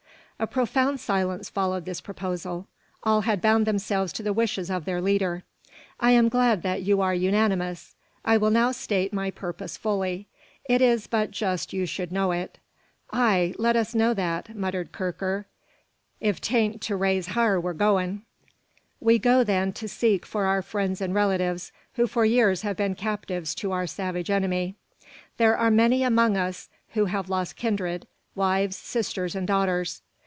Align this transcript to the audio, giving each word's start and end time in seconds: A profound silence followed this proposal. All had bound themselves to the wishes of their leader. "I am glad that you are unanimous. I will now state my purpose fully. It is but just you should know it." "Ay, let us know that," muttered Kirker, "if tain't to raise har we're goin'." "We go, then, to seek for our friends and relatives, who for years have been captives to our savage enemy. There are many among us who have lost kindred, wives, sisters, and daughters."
A 0.39 0.47
profound 0.47 0.99
silence 0.99 1.49
followed 1.51 1.85
this 1.85 2.01
proposal. 2.01 2.65
All 3.03 3.21
had 3.21 3.43
bound 3.43 3.67
themselves 3.67 4.11
to 4.13 4.23
the 4.23 4.33
wishes 4.33 4.71
of 4.71 4.85
their 4.85 4.99
leader. 4.99 5.43
"I 5.99 6.13
am 6.13 6.29
glad 6.29 6.63
that 6.63 6.81
you 6.81 6.99
are 6.99 7.13
unanimous. 7.13 7.93
I 8.25 8.37
will 8.37 8.49
now 8.49 8.71
state 8.71 9.13
my 9.13 9.29
purpose 9.29 9.77
fully. 9.77 10.25
It 10.67 10.81
is 10.81 11.05
but 11.05 11.29
just 11.29 11.73
you 11.73 11.85
should 11.85 12.11
know 12.11 12.31
it." 12.31 12.57
"Ay, 13.13 13.53
let 13.59 13.75
us 13.75 13.93
know 13.93 14.15
that," 14.15 14.55
muttered 14.57 14.91
Kirker, 14.91 15.45
"if 16.19 16.41
tain't 16.41 16.81
to 16.81 16.95
raise 16.95 17.27
har 17.27 17.59
we're 17.59 17.73
goin'." 17.73 18.23
"We 18.99 19.19
go, 19.19 19.43
then, 19.43 19.71
to 19.73 19.87
seek 19.87 20.25
for 20.25 20.45
our 20.45 20.63
friends 20.63 21.01
and 21.01 21.13
relatives, 21.13 21.71
who 21.93 22.07
for 22.07 22.25
years 22.25 22.63
have 22.63 22.75
been 22.77 22.95
captives 22.95 23.53
to 23.53 23.71
our 23.71 23.85
savage 23.85 24.31
enemy. 24.31 24.73
There 25.37 25.55
are 25.55 25.69
many 25.69 26.01
among 26.01 26.35
us 26.35 26.67
who 26.93 27.05
have 27.05 27.29
lost 27.29 27.55
kindred, 27.55 28.07
wives, 28.33 28.75
sisters, 28.75 29.35
and 29.35 29.45
daughters." 29.47 30.01